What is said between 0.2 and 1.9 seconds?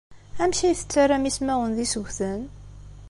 Amek ay tettarram ismawen d